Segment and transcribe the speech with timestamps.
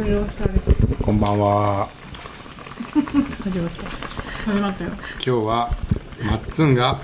[0.00, 1.86] こんばんは。
[3.44, 3.90] 始まった
[4.50, 5.70] 始まったよ今日は
[6.24, 7.02] マッツンが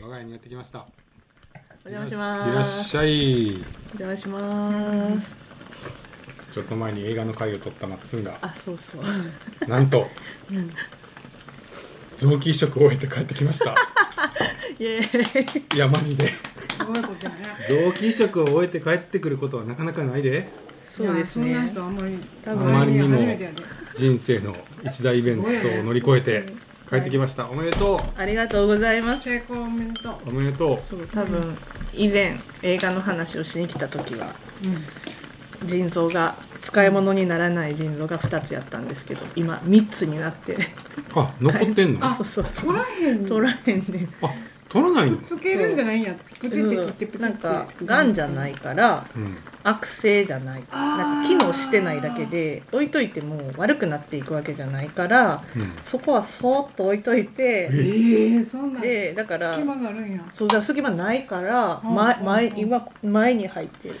[0.00, 0.86] 我が家にやってきました。
[1.84, 3.56] お邪魔しますいらっしゃい。
[3.98, 5.36] お邪魔します
[6.52, 10.06] ちょっと前に映画の回を撮ったマッツンがあそうそうなんと
[10.50, 10.72] うん
[12.16, 13.74] 臓器移植を終えて帰ってきました。
[14.80, 16.30] いやマジで。
[17.68, 20.61] 臓器移植を終えて帰ってくることはなかなかないで。
[20.94, 23.18] そうですね人あんまり多あまりにも
[23.94, 25.48] 人生の一大イベント
[25.80, 26.52] を乗り越えて
[26.90, 27.48] 帰ってきました。
[27.48, 30.28] おめでとありがとうございます成功おめでとうう。
[30.28, 30.78] おめでとう。
[30.82, 31.56] そう多分
[31.94, 34.34] 以前映画の話をしに来た時は
[35.64, 40.56] 腎臓が使い物にならない腎臓が2つやったんですけど今3つになって
[41.14, 42.06] あ残ってんの？
[42.06, 44.30] あ そうそうそう取らへん取らへんねあ
[44.68, 45.16] 取らないの？
[45.18, 49.36] つけるんじゃないんやプチって切ってプチってなんかがんじゃないからうん。
[49.64, 50.64] 悪性じゃない。
[50.70, 55.72] なんか機能してないだけで置いといても悪くなっていくわけじゃないからうん。
[55.84, 60.24] そこはそーっと置いといてええそんなでだから隙間があるんや。
[60.34, 61.94] そうだから隙間ないからうん。
[61.94, 63.94] 前うん前今前に入ってる。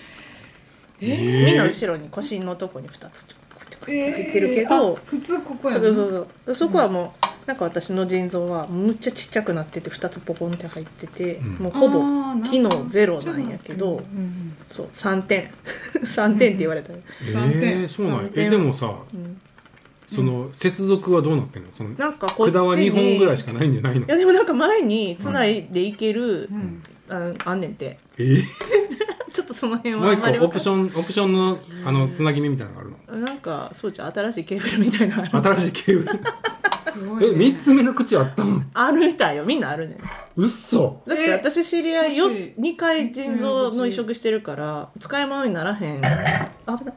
[1.00, 1.44] えー。
[1.46, 6.54] みんな後ろに腰のとこに2つこうやってこうやって入ってるけど、あ普通ここそうやそうそう。
[6.56, 11.52] そこはもうなんか私の腎臓はむっちゃちっちゃくなってて2つポコンって入ってて、うん。
[11.54, 12.00] もうほぼ
[12.48, 15.50] 機能ゼロなんやけどうんそう3点。
[16.04, 16.92] 3点って言われた。
[16.92, 17.84] ら、え三点。
[17.84, 18.30] ー、そうなんや。
[18.34, 19.40] えでもさうん。
[20.06, 21.72] その接続はどうなってんの？
[21.72, 24.06] そのなんかこっち管は2本ぐらいしかかないんじゃないの？
[24.06, 26.82] いやでもなんか前につないでいける、うん。
[27.08, 27.98] ああんねんて。
[28.18, 28.42] えー、
[29.32, 33.26] ちょっとその辺はもうオプションオプションのあのつなぎ目みたいなのがあるの？
[33.26, 34.12] なんかそうじゃん。
[34.12, 36.20] 新しいケーブルみたいなのある新しいケーブル
[36.92, 37.26] すごいね。
[37.32, 38.60] え三つ目の口あったの？
[38.74, 39.44] あるみたいよ。
[39.44, 39.94] みんなあるね。
[39.96, 39.98] ん
[40.36, 42.60] うっそだって私知り合いよ欲しい。
[42.60, 46.04] 2回腎臓の移植してるから使い物にならへん。
[46.04, 46.94] あ危ない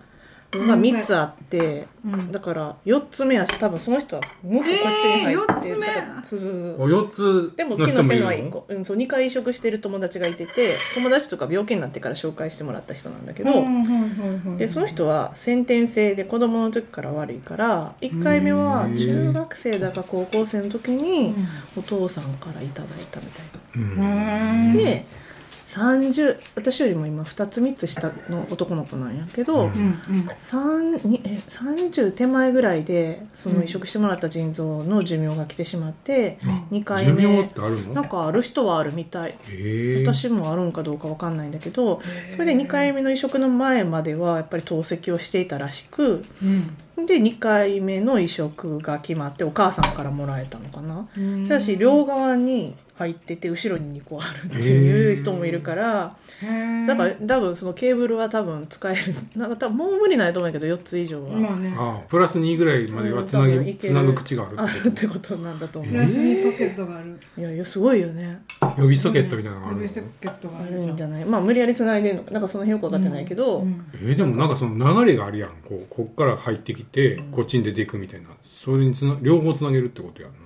[0.60, 2.32] が3つあってうん。
[2.32, 6.76] だから4つ目やし多分その人はもっとこっちに入って、えー四つ目だからそうそうそう。
[6.80, 7.12] お4
[7.52, 14.58] つでもの機能してるのは人もいる1個、うん、そう2回移植してる友達がいてて友達とか病気になってから紹介してもらった人なんだけど、うんうんうんうん。
[14.58, 21.36] でその人は先天性で子供の時から悪いから1回目は中学生だか高校生の時に
[21.76, 23.46] お父さんからいただいたみたい
[23.86, 24.02] な。
[24.02, 24.70] うん。
[24.70, 24.78] うん。
[24.78, 25.06] で
[25.76, 29.72] 30私よりも今2つ3つ下の男の子なんやけど、うん。
[29.72, 30.32] うんうん。
[30.40, 36.40] 3にえ30手前ぐらいでその移植してもらった腎臓の寿命が来てしまって、
[36.72, 37.94] 2回寿命目ってあるの？
[37.94, 39.38] なんかある人はあるみたい。
[40.02, 46.46] 私もあるんかどうかわかんないんだけどそれで2回目の移植の前まではやっぱり透析をしていたらしくう
[47.02, 47.06] ん。
[47.06, 51.08] で2回目の移植が決まってお母さんからもらえたのかな。
[51.18, 51.48] うん。
[51.48, 56.16] ただし両側に入ってて後ろに2個あるっていう人もいるから
[56.88, 61.30] だから多分そのケーブルは多分使えるなんか多分もう無理ないと思うけど4つ以上は。
[61.36, 61.76] まあね。
[61.78, 65.36] あプラス2ぐらいまではつなぎつなぐ口があるあってるってこと。
[65.36, 67.20] なんだと思うプラスにソケットがある。
[67.38, 68.40] いやいやすごいよね。
[68.62, 69.84] 予備ソケットみたいなのがあるの？
[69.84, 71.26] 予備ソケットがああるるんじゃない？
[71.26, 75.50] まあ無理やり繋いでんのかなんかその辺よく分かってないけど、うんえーでもなんかその流れがあるやん。
[75.68, 78.30] こうこっから入ってきてこっちに出ていくみたいな。
[78.42, 80.38] それにつな両方つなげるってことやんな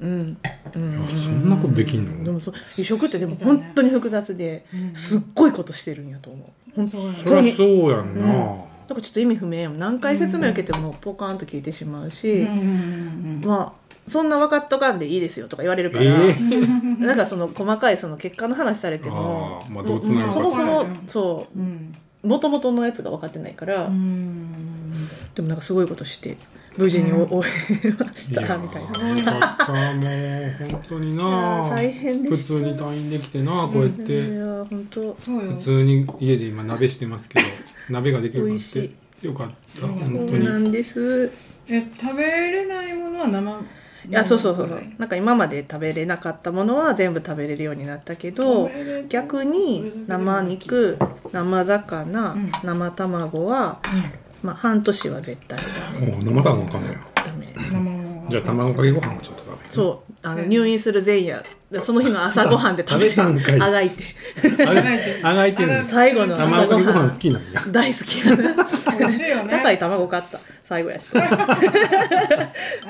[0.00, 0.36] うん、
[0.74, 1.08] うん。
[1.08, 2.24] そんなことできんの？
[2.24, 4.94] でもそう移植ってでも本当に複雑でうん。
[4.94, 6.76] すっごいことしてるんやと思う。
[6.76, 8.58] ほんそうやねそりゃそうやんな、うん。
[8.86, 21.04] だからちょっと意味不明やもん何回説明受けてもポカーンと聞いてしまうし、うんうんまあそんな分かっとかんでいいですよとか言われるから、えうんうんなんかその細かいその結果の話されてもまあどうつながるかそもそもうん。
[21.06, 22.26] そう。
[22.26, 25.08] もともとのやつが分かってないから、うん。
[25.34, 26.36] でもなんかすごいことして
[26.76, 27.28] 無事にうん。
[27.28, 27.50] 終
[27.84, 28.88] えましたいやみたいな。
[28.90, 29.78] ーよかったも
[30.68, 31.24] う本当にな。
[31.24, 35.16] ー大変で普通に退院できてなこうやっいてや本当。
[35.24, 35.52] そうよ。
[35.52, 37.46] 普通に家で今鍋してますけど
[37.90, 38.90] 鍋ができるようっ美味て
[39.26, 39.48] よかっ
[39.80, 40.44] たうん本そう当に。
[40.44, 41.30] なんです。
[41.68, 43.50] え食べれないものは生
[44.06, 44.82] いやそうそうそう。
[44.98, 48.70] なんか今まで食べれなかったものは全部食べれるようになったけど
[49.08, 50.98] 逆に生肉
[51.32, 52.52] 生魚、うん。
[52.62, 53.80] 生卵は、
[54.44, 56.12] まあ、半年は絶対ダメ。
[56.12, 56.98] お生卵あかんのよ。
[57.14, 57.46] ダメ。
[58.28, 60.12] じゃあ卵かけご飯はちょっとダメそう。
[60.22, 61.42] あの入院する前夜。
[61.82, 64.04] その日の朝ごはんで食べて食べたんかいあがいて。
[64.66, 65.20] あがいて。
[65.22, 67.64] あがいて最後の朝卵かけごごはん飯好きなんや。
[67.70, 69.48] 大好きやな。
[69.48, 70.38] 高い卵買った。
[70.62, 71.10] 最後やし。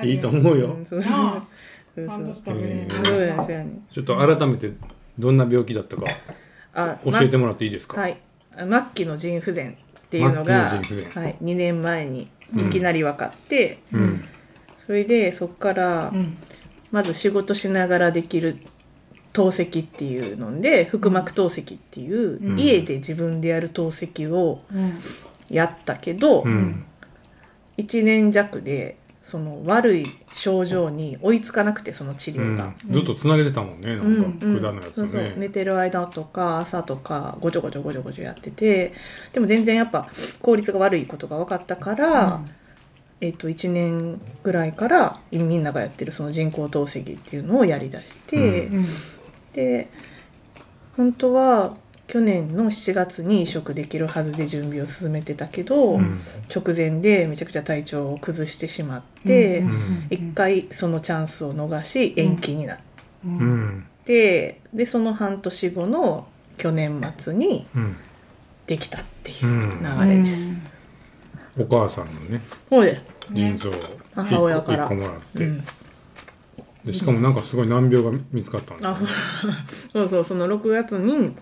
[0.03, 0.67] いいと思うよ。
[0.75, 0.87] うん。
[0.87, 1.43] そうそう。
[1.97, 4.73] ちょっと改めて
[5.17, 6.03] どんな病気だったか
[6.75, 8.21] あ教えてもらっていいですか、はい、
[8.57, 9.79] 末期の腎不全
[10.15, 10.77] っていうのが、は
[11.27, 14.25] い、2年前にいきなり分かって、うん。
[14.87, 16.37] それでそこからうん。
[16.93, 18.59] まず仕事しながらできる
[19.33, 22.61] 透析っていうので腹膜透析っていう、うん。
[22.61, 25.01] 家で自分でやる透析をうん。
[25.51, 26.85] やったけど、うん。
[27.77, 30.05] 1年弱でその悪い
[30.35, 32.65] 症状に追いつかなくてその治う療が。
[32.65, 32.77] ん。
[32.91, 34.61] ずっとつなげてたもんねなんかうん。
[34.61, 35.23] 管のやつをそうそう。
[35.23, 38.93] 寝ねてる間とか朝とかごちょごちょごちょごちょやってて
[39.33, 40.09] でも全然やっぱ
[40.41, 42.43] 効率が悪いことが分かったから、
[43.23, 48.87] えっと1年ぐらいからみんながやってるその人工透析っていうのをやりだして、うん。
[49.55, 49.89] で
[50.97, 51.77] 本当は
[52.07, 56.21] 去年の7月に移植できるはずで準備を進めてたけど、うん。
[56.55, 60.07] 直前でめちゃくちゃ体調を崩してしまって、ん。
[60.11, 62.79] 一回そのチャンスを逃し延期になっ
[63.25, 63.35] ううん。
[63.79, 63.87] ん。
[64.05, 66.27] てでその半年後の
[66.59, 67.97] 去年末にうん。
[68.67, 70.55] できたっていううん流れです。
[71.59, 72.41] お母さんのね
[73.31, 73.75] 腎臓を
[74.15, 74.85] 母親から。
[74.87, 75.45] 1個もらって。
[75.45, 75.65] うん、
[76.85, 79.01] でしかもなんかすごい難病が見つかったんだあ
[79.93, 80.25] そうそう。
[80.25, 81.35] その6月に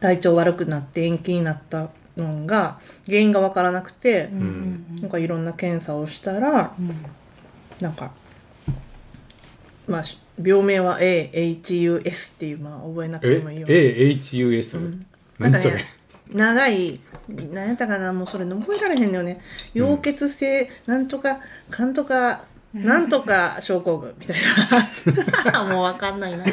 [0.00, 4.98] 体調悪くなって延期になったのが原因が分からなくて、うん。
[5.00, 6.94] なんかいろんな検査をしたらうん。
[7.80, 8.10] なんか
[9.86, 13.72] まあし病名は AHUS っていうまあ覚えなくてもいいよ、え
[14.20, 15.06] AHUS、うん
[15.38, 15.52] なん。
[15.52, 15.84] 何それ、かね
[16.32, 17.00] 長い
[17.52, 19.40] 何やったかなもうそれ覚えられへんのよね。
[19.74, 24.36] 溶血性なんとかかんとかなんとか症候群みたい
[25.52, 25.64] な。
[25.66, 26.44] もうわかんないな。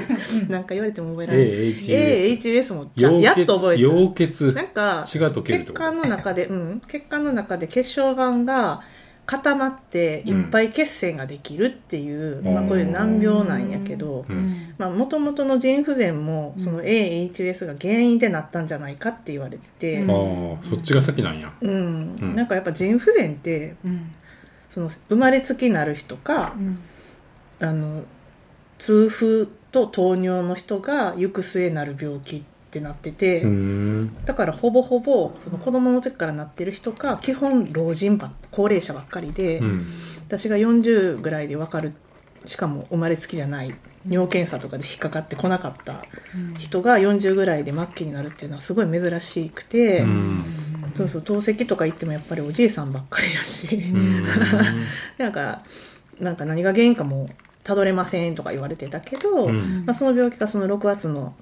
[0.50, 1.48] なんか言われても覚えられない。
[1.76, 3.82] AHUS AHUS もじゃやっと覚えた。
[3.84, 4.52] 溶血。
[4.52, 5.74] なんか血が溶けるってこ。
[5.74, 8.82] と血管の中で、うん、血管の中で血小板が
[9.28, 12.54] 固まっていっぱい血栓ができるっていう、うん。
[12.54, 14.98] まあ、こういう難病なんやけどうん。
[14.98, 21.54] もともとの腎不全もその AHS が原因でなったんじゃないかって言われてて、うんああそっちが先なんや。
[21.62, 22.16] うん。
[22.20, 22.36] うん。
[22.36, 24.12] なんかやっぱ腎不全ってうん
[24.78, 26.80] その生まれつきなる人かうん
[27.60, 28.04] あの
[28.78, 33.44] 痛風と糖尿の人が行く末なる病気ってなってて、
[34.26, 39.88] だからほぼほぼその子供の時からなってる人か基本老人ばっ高齢者ばっかりで、うん。
[40.28, 41.94] 私が40ぐらいで分かる
[42.46, 43.74] しかも生まれつきじゃない
[44.08, 46.04] 尿検査とかで引っかかってこなかった
[46.60, 50.46] 人が40ぐらいで末期になるっていうのはすごい珍しくて、うん
[50.98, 53.68] そうそう透析とか行ってもやっぱりおじいさんばっかりやし、
[55.18, 55.64] なんか
[56.20, 57.30] なんか何が原因かも
[57.64, 59.84] たどれませんとか言われてたけど、うん。
[59.86, 61.36] まあ、その病気がその6月の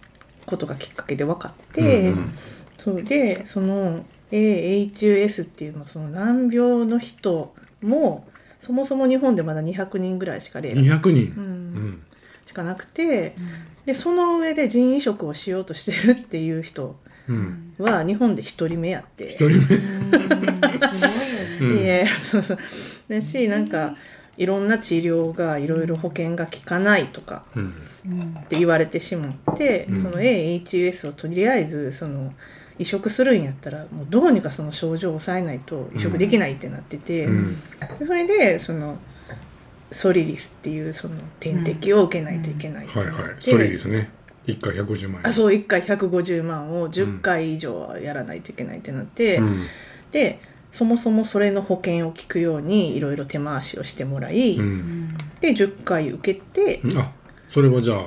[0.45, 2.33] ことがきっかけで分かって、うん
[2.77, 8.27] そうでその AHS っていうのはその難病の人も
[8.59, 11.33] そもそも日本でまだ200人ぐらいしか例が、200人。
[11.37, 11.73] う、うん。
[11.73, 12.03] ん
[12.45, 13.35] しかなくて
[13.85, 16.95] でその上で腎移植をしようとしてるっていう人うん
[17.77, 19.29] は日本で1人目やって。
[19.29, 19.59] 一人目いよ
[21.61, 21.77] うん。
[21.77, 22.57] いえそうそう
[23.09, 23.67] だしなん。
[23.67, 23.95] か
[24.37, 24.67] いろん。
[24.67, 30.01] な治療がいろいろ保険が効かないとかって言われてしまって、うん。
[30.01, 32.33] その AHUS をとりあえずその
[32.77, 33.43] 移植するん。
[33.43, 37.57] やったらもうどうにかその症状を抑えないと移植できないってなってて、うん。
[37.99, 38.97] でそれでその
[39.91, 44.09] ソリリスっていうその点滴を受けないといけないってはいなって、はいそれいいですね
[44.47, 45.27] 1回150万円。
[45.27, 49.65] あそう1回150万を10回以上はやらないといけないってなって、うん。
[50.11, 50.39] で
[50.71, 55.17] そもそもそれの保険を聞くようにいろいろ手回しをしてもらい、うん。
[55.39, 57.11] で10回受けて、あ
[57.47, 57.97] それはじゃあ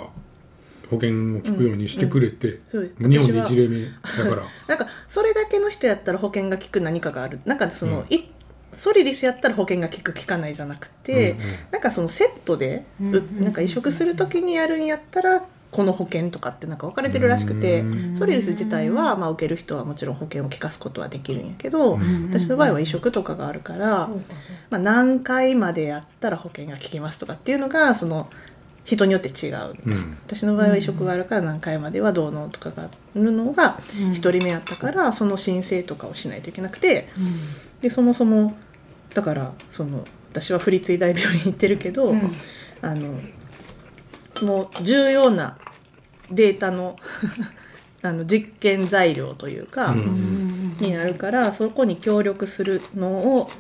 [0.91, 3.09] 保険を聞くようにしてくれて、そうです。
[3.09, 3.91] 日本で私は一例目だ
[4.31, 4.47] から。
[4.69, 7.41] なんかそれだけの人やったら保険が効く何かがある。
[7.45, 8.15] なんかその、うん。
[8.15, 8.31] い
[8.73, 11.47] ソリリスやったら保険が効く効かないじゃなくて、うんうん。
[11.73, 18.17] なんかそのセットで、うんうなんか移植する時にやるんやったらこの保険とかってなんか分かれてるらしくて、うん。
[18.17, 22.29] ソリリス自体は、まあ、受ける人はもちろん保険を効かすことはできるんやけど、うん。
[22.31, 24.09] 私の場合は移植とかがあるから、
[24.71, 28.29] まあ、何回までやったら保険が効きますとかっていうのがその
[28.85, 30.19] 人によって違ううん。
[30.27, 37.41] 私の場合は移植があるから何回まではどうのとかがあるのがそうか1人目やったからその申請とかをしないといけなくてうん。
[37.83, 38.57] でそもそも
[39.13, 42.33] だからその私は府立医大病院行ってるけど、うん。
[42.81, 43.21] あの
[44.45, 45.59] もう重要な
[46.31, 46.97] データの
[48.01, 49.99] あの実験材料というか、うん。
[49.99, 53.51] うんになるからそこに協力するのを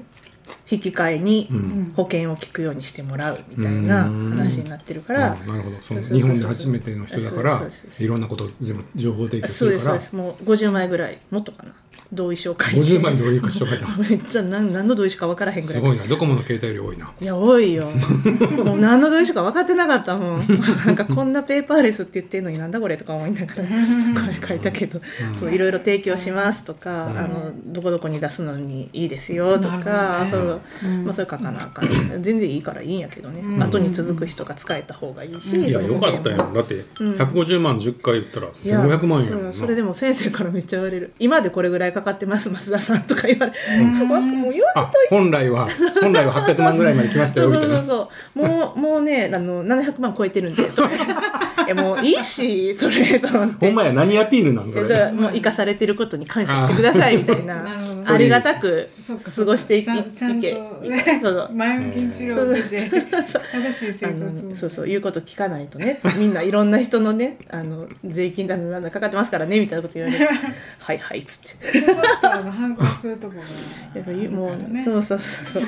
[0.71, 1.93] 引き換えにうん。
[1.97, 5.33] 保険を聞くようにしてもらうみたいな話になってるから。
[5.33, 5.77] あなるほど。
[5.83, 7.63] その日本で初めての人だから
[7.99, 10.13] いろんなことを全部情報提供すそうですそうるからです。
[10.15, 11.73] もう50枚ぐらいもっとかな
[12.13, 12.81] 同意書書いて。
[12.81, 15.81] 50枚どういうかしとかいなめっちゃ何何の同意書か分からへんぐらい。
[15.81, 16.07] すごいな。
[16.07, 17.13] ドコモの携帯より多いな。
[17.21, 17.91] いや多いよ。
[18.65, 20.47] もう何の同意書か分かってなかったもん。
[20.87, 23.61] なんかこんなペーパーレスって言ってるのになんだこれとか思いながらこ
[24.27, 25.01] れ書いたけど
[25.51, 27.19] いろいろ提供しますとか、うん。
[27.19, 30.31] あのどこどこに出すのにいいですよとか、ね。
[30.31, 31.05] そううん。
[31.05, 32.23] まあ、それ書かなあかん。
[32.23, 33.63] 全然いいからいいんやけどね、うん。
[33.63, 35.65] 後に続く人が使えた方がいいし、うん。
[35.67, 36.55] いやよかったやん。
[36.55, 41.13] だってうん150万10回言ったらいや1500万円んそれでも先生からめっちゃ言われる。
[41.19, 44.09] 今でこれぐらいかかかってます増田さんとか言われうん。
[44.09, 45.69] わもう言わあ本来は
[46.01, 47.87] 本来は800万ぐらいまで来ましたそうよみたいなそう。
[47.87, 50.91] そうそうもうもうねあの700万超えてるんでとか
[51.69, 55.11] えもういいしそれとほんまや何アピールなんそれ。
[55.13, 57.65] もう生かされてることに感謝してくださいみたいな。
[58.07, 58.89] ありがたく
[59.37, 60.41] 過ごしていけねそう
[61.21, 61.51] そう。
[61.53, 62.91] 前向きに治療を受けて
[63.53, 66.01] 正しい生あ活そうそう言うこと聞かないとね。
[66.17, 70.25] みんないろんな人のねあの税金だのなんだかかってますからねみたいなこと言われて
[70.79, 73.41] 「はいはい」っつってちょっとあの反抗するとこが
[73.95, 75.45] やっぱ言うもう、そうそうそう。
[75.47, 75.65] そう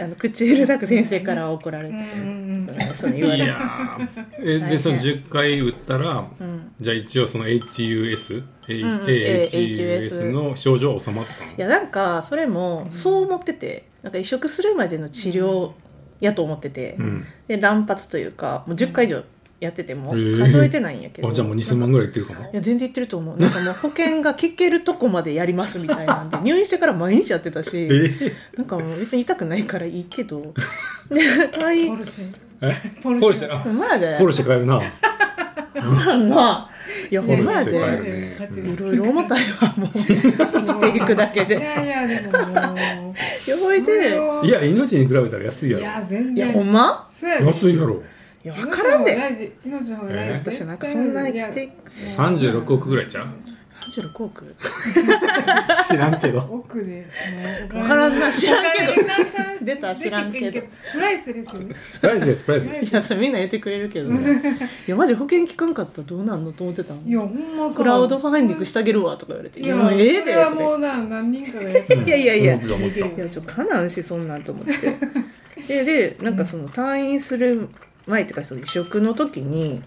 [0.00, 2.06] あの口うるさく先生からは怒られて、うんうん。
[2.06, 6.72] うんそう言われていやーえでその10回打ったらうん。
[6.80, 9.04] じゃあ一応その HUS、うんうん。
[9.06, 11.52] AHUS の症状は収まったの？
[11.52, 15.72] いやなんかそれもそう思っててなんか移植するまでの治療
[16.20, 17.26] やと思ってて、うん。
[17.48, 19.24] で乱発というかもう10回以上
[19.60, 23.36] やってても数えてないんやけど、あじゃあもう2000万ぐらいいってるかないや全然言ってると思う。
[23.38, 30.54] なんかもう保険が聞けるとこまでやりますみたいなんで 入院してから毎日やってたしえーなんかもう別に痛くないからいいけど
[31.10, 31.20] で
[31.52, 32.34] 退院ポルシェ。
[32.62, 32.72] え？
[33.02, 33.52] ポルポルシェ？
[33.52, 34.16] あほんまやで。
[34.18, 34.80] ポルシェ買えるな。
[35.74, 36.68] なんな
[37.10, 38.36] いやほんまやで。
[38.54, 39.90] いろいろ重たいわもう。
[39.94, 43.50] 生きていくだけいでやいやでももう。
[43.50, 47.06] やばいでそいや命に比べたら安いれをいやや全いや然ほんま？
[47.10, 47.44] そうやで。
[47.44, 48.02] ろ安いやろ
[48.42, 49.18] いや分からんで。
[49.64, 51.72] 命の方が私なんかそんな生きて
[52.16, 53.26] 36億ぐらいちゃう
[53.90, 54.54] ？36億？
[55.88, 56.38] 知らんけど。
[56.50, 57.06] 奥で。
[57.74, 58.32] わからんな。
[58.32, 58.92] 知らんけど。
[59.64, 60.60] 出た知らんけど。
[60.92, 61.74] プライスですよね。
[62.00, 62.92] プライスですプライスです。
[62.92, 64.18] いやそれみんな言ってくれるけどさ。
[64.18, 64.22] い
[64.86, 67.02] やマジ保険聞かんかったらどうなんのと思ってたの？
[67.04, 72.04] いやほんまさクラウドファインディングしてあげるわとか言われて「いやもうええで」それはもうな何人かがやってる。
[72.04, 72.54] いやいやいや。
[72.54, 72.60] い
[73.18, 74.72] やちょっとかなんしそんなんと思って。
[75.68, 77.68] ででなんかその退院する
[78.10, 79.82] 前っていうかその移植の時に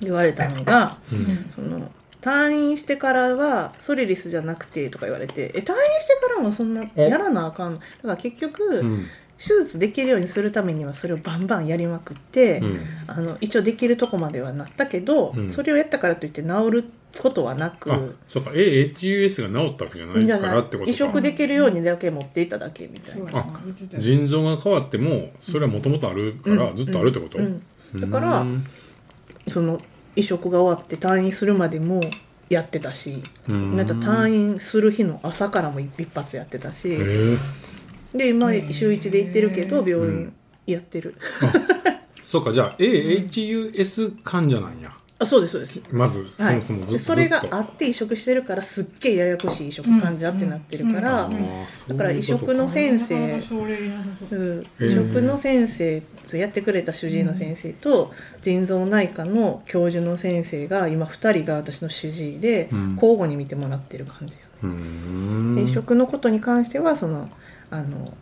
[0.00, 1.50] 言われたのがうん。
[1.54, 5.64] その退院してからはソリリスじゃなくてとか言われてえ退院
[6.00, 7.78] してからもそんなやらなあかんの？
[7.78, 9.06] だから結局、うん
[9.40, 12.80] 手術できるようにするためにはそれをバンバンやりまくって、うん。
[13.06, 15.50] あの一応できるとこまではなったけど、うん。
[15.50, 16.84] それをやったからといって治る
[17.18, 18.50] ことはなくあそうか。
[18.50, 20.90] AHUS が治ったわけじゃないからってことか。
[20.90, 23.30] 移植できるようにだけ持っていただけみたいな。
[23.30, 23.60] そうやな。
[23.64, 26.76] 言ってたよ腎臓が変わってもそれはもともとあるからうん。
[26.76, 27.62] ずっとあるってこと、うん。
[27.94, 28.66] だからうん
[29.48, 29.80] その
[30.16, 32.00] 移植が終わって退院するまでも
[32.50, 33.76] やってたし、うん。
[33.76, 37.36] なんか退院する日の朝からも一発やってたし、へえ
[38.14, 40.32] で今週1で行ってるけど病院
[40.66, 41.14] やってる、
[42.26, 44.92] そうかじゃあ AHUS 患者なんや。
[45.22, 45.82] あそうですそうです。
[45.92, 46.56] まずそはい。
[46.56, 51.30] もそもず,、でそれがあって移植してるからすっげえややこしい移植患者ってなってるから、
[51.88, 56.02] だから移植の先生移植の先生
[56.32, 62.94] やってくれた主治医の先生と腎臓内科の教授の先生が今2人が私の主治医でうん。
[62.94, 64.34] 交互に見てもらってる感じ、
[65.70, 67.28] 移植のことに関してはその
[67.70, 68.12] あの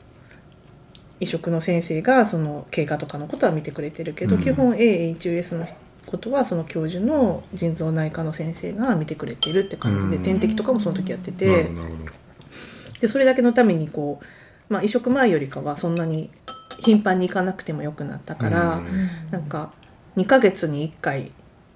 [1.20, 4.42] 移植の先生がその経過とかのことは見てくれてるけど、うん。
[4.42, 5.66] 基本 AHUS の
[6.06, 10.22] ことはその教授の腎臓内科の先生が見てくれてるって感じで、うん。
[10.22, 11.70] 点滴とかもその時やってて
[13.00, 16.30] でそれだけのためにこう、まあ、移植前よりかはそんなに
[16.80, 19.10] 頻繁に行かなくてもよくなったから、うん。
[19.30, 19.72] なんか
[20.16, 21.32] 2ヶ月に1回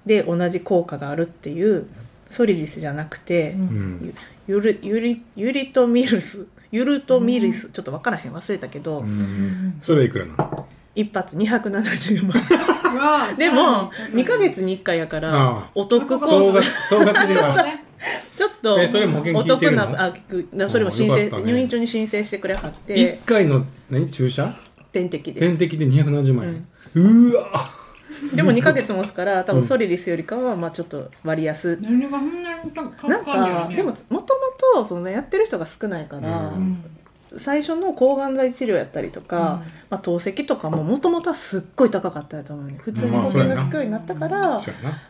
[0.06, 1.88] で同じ効果があるっていう
[2.28, 4.14] ソリリスじゃなくて、うん。
[4.46, 8.32] ユルユリユリトミルスユルトミルス、ちょっと分からへん。
[8.32, 9.78] 忘れたけど、うん。
[9.80, 10.66] それいくらなの？
[10.94, 13.36] 一発270万。
[13.36, 16.88] でも2ヶ月月に1回やからあお得コ総額ース。
[16.88, 17.54] 総額では。
[18.36, 19.86] ちょっとえそれも保険お得効いてるの？
[19.92, 22.94] なあそれも申請、ね入院中に申請してくれはって。
[23.22, 24.52] 1回の何注射？
[24.90, 26.64] 点滴で、点滴で270万う
[26.98, 27.70] 円ん、うわ
[28.36, 29.60] でも2ヶ月持つから多うん。
[29.60, 31.78] 分ソリリスよりかはまあちょっと割安。
[31.82, 34.22] 何がそんなんかでももとも
[34.74, 36.84] とそのやってる人が少ないから、ううん。
[37.36, 42.76] 最初の抗がん剤治療やったりとか、まあ、透析とかももともとはすっごい高かったと思うね。
[42.82, 44.60] 普通に保険が効くようになったから、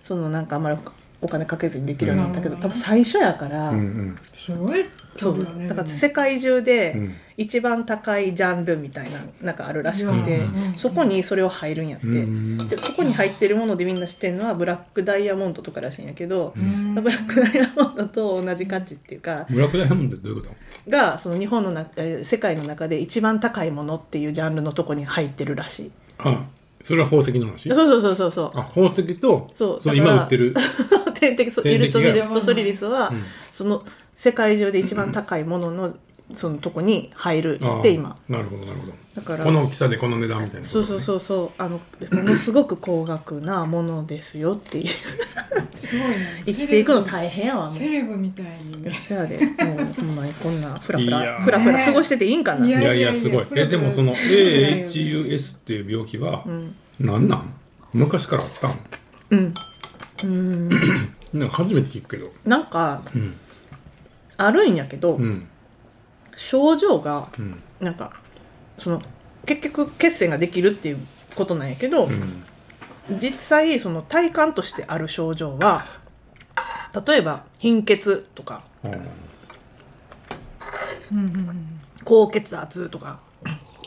[0.03, 0.77] そのなんかあんまり
[1.23, 4.19] お金かけずにできるようになったけど、うん多分最初やから、うんうん。
[4.37, 4.85] すごい
[5.17, 5.39] そう
[5.69, 7.15] だから世界中でうん。
[7.39, 16.95] 一番高いジャンルみたいななんかあるらしくて、うんそこにそれを入るんやって、うんでそこに入ってるものでみんな知ってるのはブラックダイヤモンドとからしいんやけど、うん。
[16.95, 20.49] ブラックダイヤモンドと同じ価値っていうかブラックダイヤモンドってどういうこ
[20.85, 20.91] と？
[20.91, 25.93] がその日本の中えー世界の中で一番高いものっていうジャンルのとこに入ってるらしい。
[26.19, 26.45] あ
[26.83, 27.69] それは宝石の話？
[27.69, 28.59] そうそうそうそうそう。
[28.59, 30.55] あ宝石とそうだから今売ってる、
[31.15, 33.25] 点滴そうイルトミルスとソリリスは、うん。
[33.51, 33.85] その
[34.15, 35.95] 世界中で一番高いものの
[36.35, 38.17] そのとこに入るって今。
[38.29, 38.93] なるほどなるほど。
[39.15, 41.51] だからこの大きさでこの値段みたいなね、そうそうそうそう。
[41.63, 44.89] あのものすごく高額なものですよっていう。
[45.75, 46.43] すごいね。
[46.47, 47.71] 生きていくの大変やわもう。
[47.71, 48.83] セレブみたいに。
[48.83, 49.39] ねそやで。
[49.39, 53.47] もうほんまにこんなフラフラフラフラ過ごしてていいんかな、いやいやいやすごい。
[53.55, 56.75] えでもその AHUS っていう病気はうん。
[56.99, 57.55] 何なん
[57.93, 58.79] 昔からあったん。
[59.31, 59.55] うん。
[60.25, 60.69] うん。
[61.35, 62.33] なんか初めて聞くけど。
[62.47, 63.35] なんかうん。
[64.39, 65.49] あるんやけど、うん
[66.43, 67.63] 症状がうん。
[67.81, 68.13] なんか
[68.79, 69.03] その
[69.45, 70.99] 結局血栓ができるっていう
[71.35, 72.45] ことなんやけど、うん。
[73.21, 75.85] 実際その体感としてある症状は
[77.07, 78.65] 例えば貧血とか
[82.05, 83.21] 高血圧とか。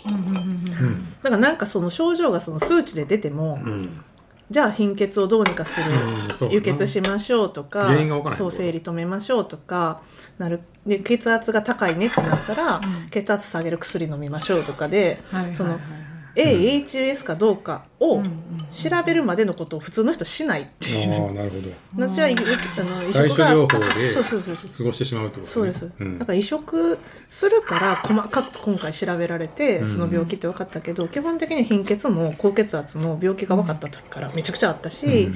[0.06, 4.04] だからなんかその症状がその数値で出ても、うん
[4.52, 7.88] じゃあ貧血をどうにかする、輸血しましょうとか
[8.36, 10.02] そう生理止めましょうとか
[10.38, 10.62] なる。
[10.86, 13.10] で血圧が高いねってなったら、うん。
[13.10, 15.70] 血圧下げる薬飲みましょうとかでそのはいはいはい。
[15.70, 16.05] はい
[16.36, 21.70] AHS かどうかをうんうん調べるまでのことを普通の人しないっていう、ああなるほど。
[21.96, 24.78] 私はゆあの移対処植が療法でそうそうそうそう。
[24.78, 25.54] 過ごしてしまうってことね。
[25.54, 26.20] そうです、ん。
[26.20, 27.00] だから移植
[27.30, 29.90] するから細かく今回調べられてうん。
[29.90, 35.36] その病気って分かったけど、基本的に貧血も高血圧も病気が分かった時からめちゃくちゃあったし、うん。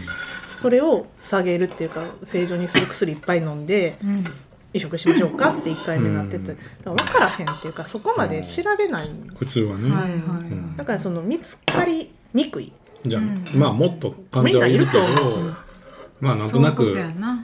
[0.62, 4.25] それを下げるっていうか正常にする薬いっぱい飲んでうん
[4.74, 6.48] 移植しましょうかって1回目なってて、うん。
[6.48, 10.12] だから分からへんっていうかそこまで調べない普通はね、はいはい。
[10.12, 10.16] う
[10.56, 10.76] ん。
[10.76, 12.72] だからその見つかりにくい。
[13.06, 13.46] じゃあ、うん。
[13.56, 15.58] まあもっと患者はいるけどみんないると思う
[16.20, 16.94] まあなんとなく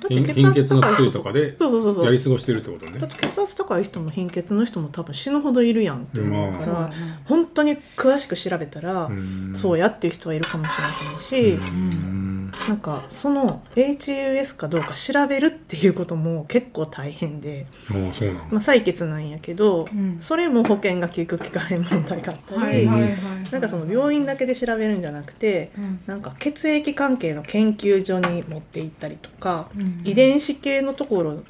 [0.10, 1.55] 貧貧血の薬とかで
[2.03, 3.00] やり過ごしてるってことね。
[3.00, 6.20] だって血圧高い人も貧血の人も多分死ぬほどいるやんって。
[6.20, 9.10] 思うから、やね本当に詳しく調べたら、
[9.53, 12.51] そうややっていう人はいるかもしれないし、うん。
[12.67, 18.44] なんかその HUS かどうか調べるっていうことも結構大変で、ああそうなんだ。
[18.51, 20.17] まあ、採血なんやけど、うん。
[20.20, 23.15] それも保険が効く効かへん問題があったり、はいはいはい
[23.51, 26.00] なんかその病院だけで調べるんじゃなくてうん。
[26.08, 30.01] なんか血液関係の研究所に持って行ったりとか、うん。
[30.03, 31.43] 遺伝子系のところ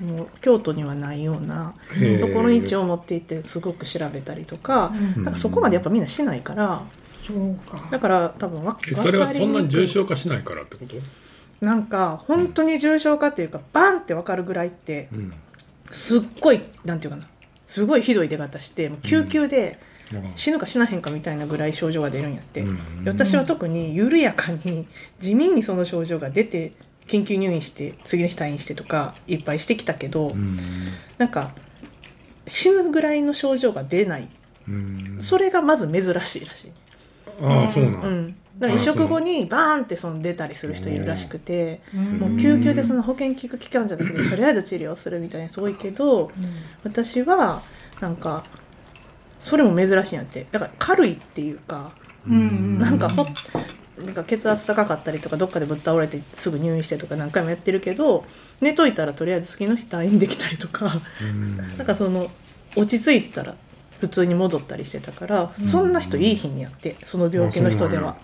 [0.00, 1.74] も京都にはないような
[2.20, 5.24] ところに一応持って行ってすごく調べたりとか,、うん。
[5.24, 6.82] なんかそこまでやっぱみんなしないから
[7.26, 7.88] そうか。
[7.90, 10.96] だから多分わえそれは分かりにくいそんな重症化しないからってこと？
[11.64, 15.32] なんか本当に重症化っていうかバンって分かるぐらいってうん。
[15.90, 17.26] すっごいなんていうかな
[17.66, 19.93] すごいひどい出方してもう救急でああ
[20.36, 23.04] 死ぬか死なへんかみたいなぐらい症状が出るんやって、うん。
[23.04, 24.86] で私は特に緩やかに
[25.20, 26.72] 地味にその症状が出て
[27.06, 30.58] 緊急入院して次の日退院してとかいっぱいしてきたけど、うん。
[31.18, 31.52] なんか
[32.46, 34.28] 死ぬぐらいの症状が出ない。
[34.68, 35.18] うん。
[35.20, 36.72] それがまず珍しいらしい、
[37.40, 42.18] ああそうなん、うん、だから移植後にバーンってその出たりする人いるらしくてうん。
[42.18, 46.30] もう救急でその保険効く期間じゃなくてとりあえず治療するみたいな人多いけど
[46.84, 47.62] 私は
[48.00, 48.44] なんか
[49.44, 50.46] それも珍しいんやって。
[50.50, 51.92] だから軽いっていうか
[52.28, 52.78] うん。
[52.78, 53.26] なんかほっ
[53.98, 58.24] なんか血圧高かったりとかどっかでぶっ倒れてすぐ入院してとか何回もやってるけど
[58.60, 61.56] 寝といたらとりあえず次の日退院できたりとかうん。
[61.56, 62.30] なんかその
[62.74, 63.54] 落ち着いたら
[64.00, 65.66] 普通に戻ったりしてたから、うん。
[65.66, 68.16] そんな人いい日にやってその病気の人では。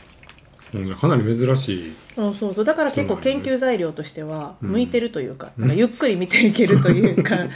[0.74, 1.92] うんかなり珍しい。
[2.14, 2.64] そうそうそう。
[2.64, 4.70] だから結構研究材料としてはうん。
[4.70, 7.48] 向いてるというか,、ゆっくり見ていけるというかだっ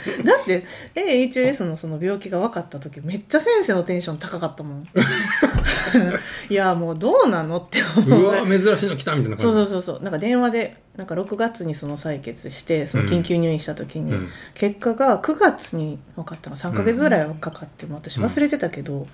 [0.45, 4.87] て AHS のその病気が分かった時めっちゃ先生のテンション高かったもん。
[6.49, 8.21] いやもうどうなのって思う。
[8.23, 9.43] うわ珍しいの来たみたいな感じ。
[9.43, 10.03] そうそうそうそう。
[10.03, 14.29] なんか電話でなんか6月にその採血してその緊急入院した時に、うん。
[14.53, 16.55] 結果が9月に分かったの。
[16.55, 19.07] 3ヶ月ぐらいはかかっても私忘れてたけど、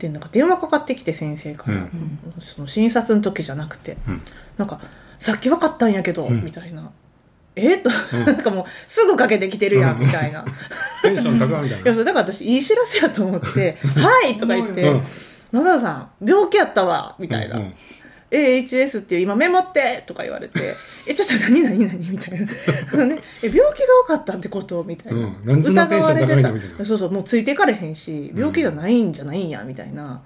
[0.00, 2.18] でなんか電話かかってきて先生から、うん。
[2.38, 3.98] その診察の時じゃなくて。
[4.08, 4.22] うん。
[4.56, 4.80] なんか
[5.20, 6.42] 「さっき分かったんやけど」うん。
[6.42, 6.90] みたいな
[7.54, 7.76] 「え？
[7.76, 10.06] とうんなんかもうすぐかけてきてるやんうん。
[10.06, 10.44] みたいな、
[11.02, 11.84] テンション高いみたいな。
[11.84, 15.04] いやそうだから私いい知らせやと思って「はい」とか言ってうん
[15.52, 17.60] 「野沢さん病気やったわ」みたいな。
[18.30, 20.74] うん AHS っていう今メモってとか言われて
[21.06, 22.46] 「えちょっと何何何?」みたいな。
[23.06, 23.74] ね「え病気が分
[24.08, 25.36] かったってこと?」みたいな、うん。
[25.44, 26.84] なんでそんなテンション高いんだみたいな。
[26.84, 30.22] そうそうもうついていかれへんし病気じゃないんじゃないんやみたいな、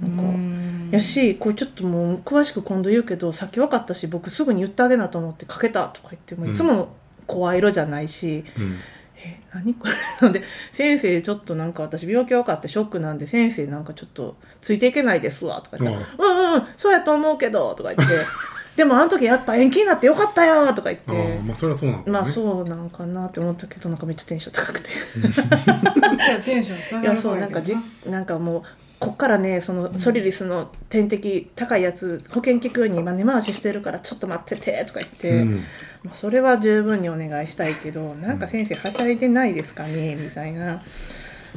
[0.00, 0.88] なんか、うん。
[0.90, 6.88] やしこれちょっともう詳しく今度言うけどさっき分かったし僕すぐに言ってあげなと思ってかけたとか言ってもうんいつもの
[7.26, 8.78] 声色じゃないし、うん
[9.20, 9.94] え何これ？
[10.22, 18.14] なんで先生ちょっとなんか私病気分かってショックなんで先生なんかちょっとついていけないですわとか言ったら「うんうんそうやと思うけど」とか言って
[18.76, 21.38] 「でもあの時やっぱ延期になってよかったよ」とか言っあて。
[21.40, 24.90] あまあそれはそうなんまあそうなんかなって思ったけどなんかめっちゃテンション高くて。
[26.44, 27.74] テンションいやそうなんかじ
[28.06, 28.62] なんかもう
[28.98, 35.54] こっからねそのソリリスの点滴高いやつ保険効くに今根回ししてるからちょっと待っててとか言って、うん。
[35.56, 35.62] も
[36.06, 40.82] うそれは十分にお願いしたいけどなんか先生はしゃいでないですかねみたいな。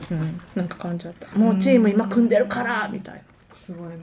[0.10, 1.27] うん、なんか感じだった。
[1.38, 3.21] もうチーム今組んでるからみたいな
[3.54, 3.96] すごいな。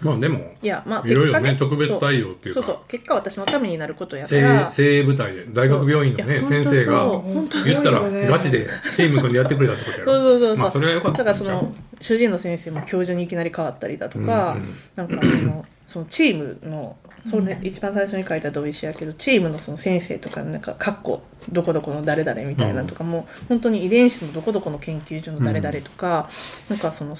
[0.00, 2.74] まあでもいやまあいろいろね特別対応っていうそうそう。
[2.76, 7.22] か結果私のためになることやか精ら精鋭部隊で大学病院のね先生が
[7.64, 10.12] 言ったらガチでチーム組んでやってくれたってことやろ。
[10.12, 11.24] そうそうそうまあそれは良かった。
[11.24, 15.08] だからその主治医の先生も教授にいきなり変わったりだとか、うんうん。
[15.08, 16.96] なんかそのそのチームの
[17.30, 26.30] それ一番最初に書いた同意詞やけどチームのその先生とかなんかかっこどこどこの誰々みたいなのとかも、本当に遺伝子のどこどこの研究所の誰々とか、
[26.68, 27.16] なんかその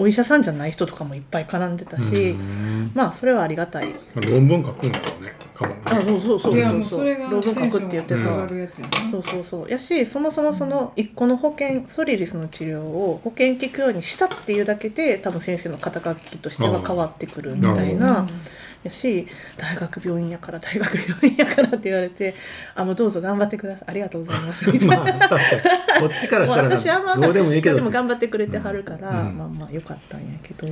[0.00, 2.90] お医者さんじゃない人とかもいっぱい絡んでたし、うん。
[2.94, 3.94] まあそれはありがたい。
[4.14, 5.80] 論文書くんだろうねかもね。
[5.84, 7.04] あそうそうそうそうそう。
[7.04, 8.08] 論文書くって言ってた。
[8.08, 9.10] テンション上がるやつやな。
[9.10, 9.70] そうそうそう。
[9.70, 18.26] やしそもそもその一個の保険ソリリスの治療を保険聞くようにしたっていうだけで多分先生の肩書きとしては変わってくるみたいな
[18.82, 22.34] やし大学病院やから大学病院やからって言われて
[22.74, 23.88] あもうどうぞ頑張ってください。
[23.88, 24.70] ありがとうございます。
[24.70, 24.96] みたいな。
[24.96, 26.08] まあ確かに。
[26.08, 27.76] こっちからしたもう私はまあらどうでもいいけど。
[27.76, 29.36] でも頑張ってくれてはるから、うん。
[29.36, 30.68] まあまあよかったんやけど、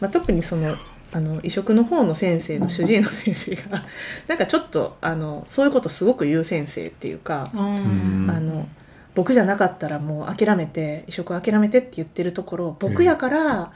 [0.00, 0.76] まあ、特にその
[1.12, 3.84] あの移植の方の先生の主治医の先生が
[4.28, 8.30] なんかちょっとあのそういうことすごく言う先生っていうか、うん。
[8.34, 8.68] あの
[9.14, 13.72] 僕じゃなかったらもう諦めて移植諦めてって言ってるところを僕やから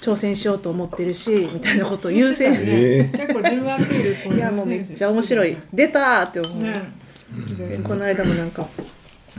[0.00, 2.62] 挑戦しようと思ってるしみたいなことを言う先生、
[3.00, 5.58] え結構自分アピールいやもうめっちゃ面白い。
[5.72, 6.82] 出たーって思う、ね
[7.76, 7.82] うん。
[7.82, 8.68] この間もなんか、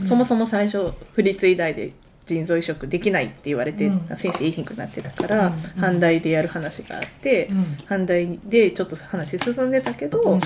[0.02, 1.92] そもそも最初不立医大で
[2.26, 4.16] 腎臓移植できないって言われて、うん。
[4.16, 5.82] 先生いいひんくなってたから、うん。
[5.82, 7.62] 阪大でやる話があって、うん。
[7.88, 10.40] 阪大でちょっと話進んでたけど、うん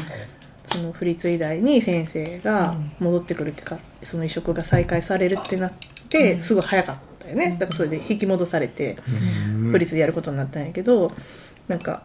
[0.73, 5.73] その不立医大に先生が戻ってくるっていうかその移植が再開されるってなっ
[6.09, 6.41] て、うん。
[6.41, 7.57] すごい早かったよね。
[7.59, 8.97] だからそれで引き戻されて、
[9.49, 9.71] うん。
[9.71, 11.13] 不立でやることになったんやけど
[11.69, 12.03] なんか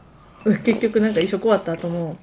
[0.64, 2.18] 結局なんか移植終わった後も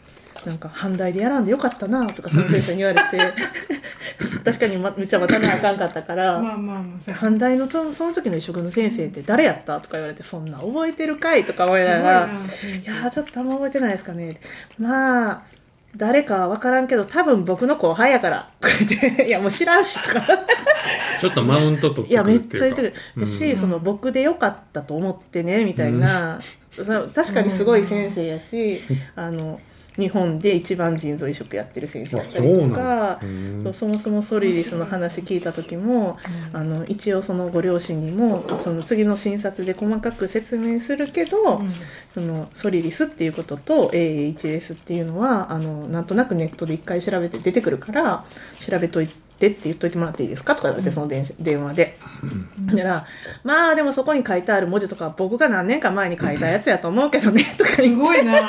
[0.47, 3.33] なんか阪大でやらんでよかったなとかその先生に言われて
[4.45, 6.39] 確かに、ま、ちゃまたねあかんかったから。
[6.39, 14.37] まあまあまあそう阪大のそその時の移植の先生って誰やったとか言われてそんな覚えてるかいとか思いながらいないやーちょっとあんま覚えてないですかね。
[14.79, 15.43] まあ
[15.97, 18.51] 誰か分からんけど多分僕の後輩やから。
[18.61, 20.27] とか言っていやもう知らんしとか。
[21.21, 23.27] ちょっとマウント取ってくいやめっちゃ言ってくる。
[23.27, 23.57] し、うん。
[23.57, 26.41] その僕でよかったと思ってねみたいな、
[26.73, 28.81] そう確かにすごい先生やし
[29.17, 29.61] あの
[29.97, 36.19] 日本で一番腎臓移植やってる先生だったりとかうんそうそもそもソリリスの話聞いた時も
[36.53, 36.61] うん。
[36.61, 41.73] あの一応そのご両親にもその次の診察で細かく説明するけど、うん。
[42.15, 48.25] そのソリリスっていうことと AHS っていうのはあのなんとなくネットで一回調べて出てくるから
[48.61, 51.99] 調べといてって言っといてもらっていいですかとか言われてその電電話で。
[52.67, 53.07] だから
[53.43, 58.03] まあでもそこに書いてある文字とかは僕が何年か前に書いたやつやと思うけどねとかす言って。
[58.03, 58.49] ごいな。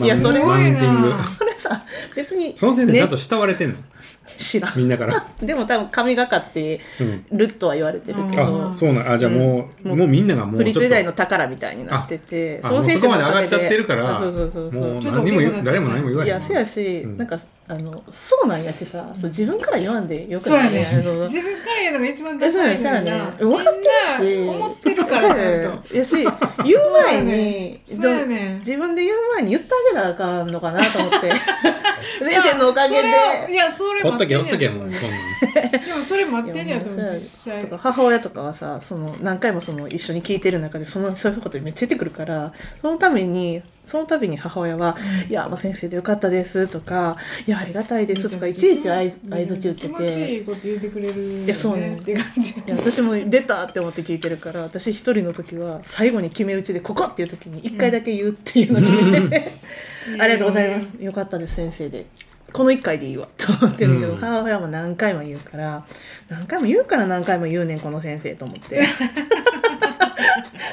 [0.00, 1.12] いやそれマウンティング。
[1.38, 1.84] これさ
[2.14, 2.98] 別にその先生ね。
[2.98, 3.76] ちゃんと慕われてんの？
[4.38, 4.78] 知らん。
[4.78, 8.70] みんなから、 でも多分神がかってうん、るとは言われてるけど。
[8.70, 9.12] あそうなん。
[9.12, 9.98] あじゃあもう、うん。
[9.98, 10.80] もうみんながもう不ちょっと。
[10.80, 14.20] 立時代の宝みたいになっててあもうそこまで上がっちゃってるから。
[14.20, 16.28] もう何にも誰も何も言わへん。
[16.28, 17.18] いやせやし、うん。
[17.18, 20.80] なんかあのそうなんやしさそう自分から言わんでよくそうやないね。
[20.80, 23.24] 自分から言うのが一番えそうやねいそうやねな。
[23.38, 24.36] 分かってるし。
[24.36, 25.96] みんな思ってるからちゃんと。
[25.96, 26.30] やし言う
[27.04, 28.56] 前にそうやね。
[28.58, 31.32] 自分で言う前に言ってあげなあかんのかなと思って
[32.24, 33.08] 先生のおかげで。
[33.50, 37.62] いや、それほっとけ待ってんねやほっとけもうそんでもそれ待ってんねやと思う、実際。
[37.62, 37.68] と。
[37.68, 44.96] か母親とかはさその何回もその一緒に聞いてる中でそのそういうことめっちゃ言ってくるからそのためにその度に母親は
[45.28, 47.16] 「いや、まあ、先生でよかったです」とか
[47.46, 50.34] 「いやありがたいです」とかいちいち相相づち打って気持ちいて。
[50.34, 51.76] いこと言ってくれるよねいやそう。
[51.76, 52.50] ねって感じ。
[52.52, 59.52] いや私も出たって思って聞いてるから私一人の時は最後に決め打ちで「ここ!」っていう時に一回だけ言うっていうのを決めてて
[60.18, 60.94] 「ありがとうございます。
[61.00, 62.06] よかったです先生で。
[62.52, 64.18] この1回でいいわ」と思ってるけど、うん。
[64.18, 65.84] 母親も何回も言うから
[66.28, 68.86] 何回も言うから何回も言うねんこの先生と思って。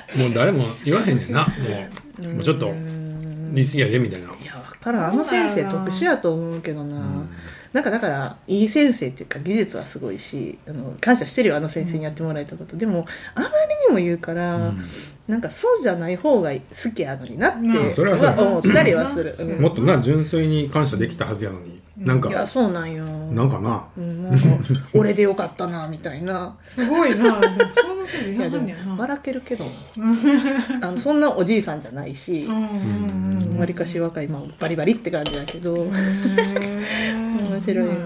[0.17, 3.53] もう誰も言わへんねんなもうもうちょっとうん。
[3.53, 5.11] 言い過ぎやでみたいな、いや分からん。
[5.11, 7.29] あの先生特殊やと思うけどな、うん。
[7.73, 13.51] なんかだからいい先生っていうか技術はすごいしあの感謝してるよあの先生にやってもらえたこと、でもあまり
[13.87, 14.83] にも言うから、うん。
[15.27, 16.59] なんかそうじゃない方が好
[16.95, 19.51] きやのになって、まあそれは思ったりはする、うん。
[19.51, 19.61] うん。
[19.61, 23.05] もっとな純粋に感謝できたはずやのに、うんなんいやかそうなんよ。
[23.05, 23.85] なんかな。
[23.97, 24.45] うん、なんか
[24.93, 26.57] 俺でよかったなみたいな。
[26.61, 27.17] すごいな。
[27.17, 28.93] そんなこと言いやでわはんねやな。
[28.93, 29.65] も笑けるけど。
[30.81, 32.55] あのそんなおじいさんじゃないしうん。
[32.55, 37.97] うんうんわりかし若い、まあ、バリバリって感じだけど、面面白いよな、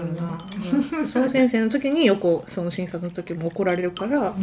[0.98, 4.34] うんその先生の時によくその診察の時も怒られるから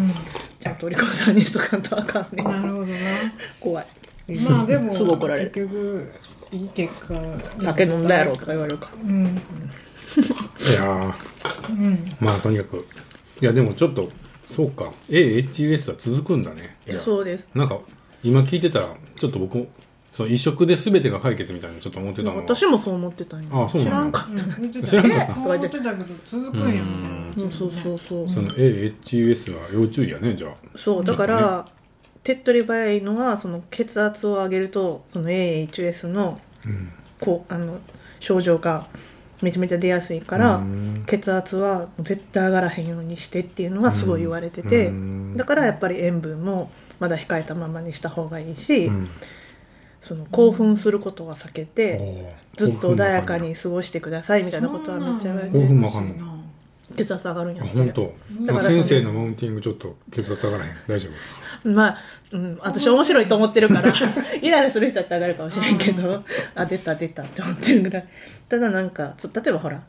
[0.59, 2.95] ちゃんとお利口さんにしとかんとあかんねなるほどな。
[3.59, 3.87] 怖い。
[4.39, 5.51] まあでも すぐ怒られる。
[5.51, 6.11] 結局
[6.51, 7.15] いい結果。
[7.59, 8.91] 酒飲んだやろとか言われるから。
[9.03, 9.25] うん。
[9.25, 9.29] い
[10.75, 11.69] やー。
[11.69, 12.05] うん。
[12.19, 12.85] まあとにかく。
[13.41, 14.09] いやでもちょっと
[14.49, 14.91] そうか。
[15.09, 16.75] AHUS は続くんだね。
[16.87, 17.47] いやそうです。
[17.53, 17.79] なんか
[18.23, 19.67] 今聞いてたらちょっと僕
[20.13, 22.43] その移植で全てが解決みたいなちょっと思ってたのは。
[22.43, 25.23] 私もそう思ってたんよあそうなんだ知らんかうん知らんかった。
[25.23, 27.51] え思ってたけど続くんやみたいなうん。
[27.51, 28.29] そうそうそう。
[28.29, 30.53] その AHUS は要注意やねじゃあ。
[30.75, 31.67] そうだから、
[32.23, 36.91] 手っ取り早いのはその血圧を上げるとその AHS のうん。
[37.19, 37.79] こうあの
[38.19, 38.87] 症状が
[39.43, 41.03] めちゃめちゃ出やすいから、うん。
[41.07, 45.37] 血圧は絶対上がらへんようにしてっていうのがすごい言われてて、うん。
[45.37, 49.09] だからやっぱり塩分もまだ控えたままにした方がいいし、うん。
[50.01, 56.43] その興奮することは避けて、ずっと穏やかに過ごしてくださいみたいなことはめっちゃ言われ興て奮もわかんの？
[56.97, 57.77] 血圧上がるんやあって。
[57.77, 58.13] 本当。
[58.47, 60.71] だから先生のマウンティングちょっと血圧上がらへん。
[60.87, 61.09] 大丈
[61.63, 61.97] まあ、
[62.31, 63.93] うん、私面白いと思ってるから
[64.41, 66.23] イライラする人だって上がるかもしれんけうど
[66.55, 68.07] あ出た出たって思ってるぐらい。
[68.49, 69.81] ただなんかちょ例えばほら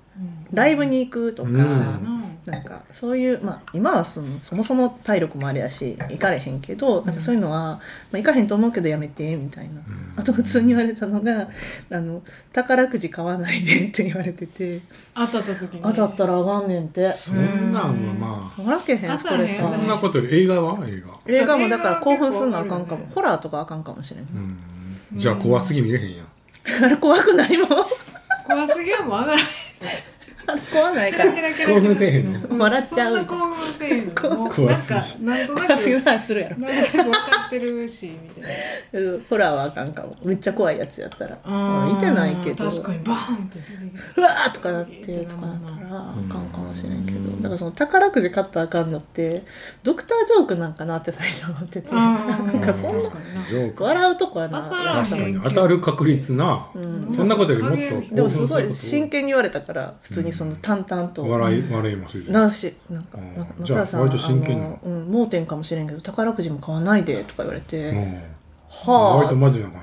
[0.53, 7.81] ライブに行くとか、うんなんかそういうまあ今はそのそもそも体力もあれやし行かれへんけどなんかそういうのは、ま
[8.15, 9.81] あ、行かへんと思うけどやめてみたいな、
[10.17, 11.49] 夫あと普通に言われたのが
[11.91, 14.81] あの宝くじ買わないで って言われてて。
[15.15, 15.83] 当たった時に。
[15.83, 17.13] 当たったら上がんねんって。
[17.13, 21.19] そんなんはま笑けへんストレスあ当たらへそんなことより映画は映画。
[21.27, 23.07] 映画もだから興奮すんのあかんかも。
[23.15, 24.25] ホラーとかあかんかもしれん。
[25.13, 25.19] うん。
[25.19, 26.85] じゃあ怖すぎ見れへんやん。
[26.85, 27.69] あ れ怖くないもん。
[27.69, 29.45] 怖すぎはもう上がらへん。
[29.45, 29.45] あ
[29.91, 29.93] れ
[30.73, 31.33] 怖ないから。
[31.67, 32.59] 興奮せえへんの？
[32.59, 33.15] 笑っちゃう。
[33.17, 34.13] そんな興奮せえへんの？
[34.51, 35.01] 怖すぎ。
[35.01, 38.53] かなんとな怖すぎくはするやろなんとなく分かってるしみたい
[38.93, 39.01] な。
[39.01, 40.17] うんホラーはあかんかも。
[40.25, 41.39] めっちゃ怖いやつやったら。
[41.45, 42.69] あーいてないけど。
[42.71, 47.31] 確かにバーンって出てきうわーとかなってとかなったらあかんかもしれんけど。
[47.37, 49.43] だからその宝くじ買ったらあかんのって
[49.83, 51.89] ドクタージョークなんかなって最初思ってて。
[51.89, 53.03] たなんなんかそんな
[53.79, 54.63] 笑うとこはな。
[54.63, 56.67] 当たらへん確かに当たる確率な。
[56.75, 57.13] うん。
[57.15, 61.29] そんなことよりもっとでもすごい真剣に言われたから普通にその淡々と。
[61.29, 63.37] 笑い笑いますよなしなんかうん。
[63.37, 68.23] まじゃあささん割と真剣なあのうん盲点かもしれんけど宝くじも買わないでとか言われて、うん。
[68.69, 69.17] はあ。
[69.17, 69.81] 割とマジな感